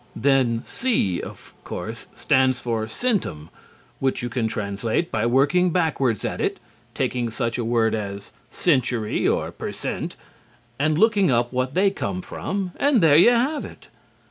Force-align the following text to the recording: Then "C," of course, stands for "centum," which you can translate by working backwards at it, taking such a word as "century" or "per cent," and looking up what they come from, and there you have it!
Then 0.15 0.63
"C," 0.65 1.21
of 1.21 1.53
course, 1.63 2.07
stands 2.15 2.59
for 2.59 2.87
"centum," 2.87 3.49
which 3.99 4.23
you 4.23 4.29
can 4.29 4.47
translate 4.47 5.11
by 5.11 5.27
working 5.27 5.69
backwards 5.69 6.25
at 6.25 6.41
it, 6.41 6.59
taking 6.95 7.29
such 7.29 7.59
a 7.59 7.63
word 7.63 7.93
as 7.93 8.33
"century" 8.49 9.27
or 9.27 9.51
"per 9.51 9.71
cent," 9.71 10.15
and 10.79 10.97
looking 10.97 11.29
up 11.29 11.53
what 11.53 11.75
they 11.75 11.91
come 11.91 12.23
from, 12.23 12.71
and 12.77 12.99
there 13.03 13.15
you 13.15 13.29
have 13.29 13.63
it! 13.63 13.89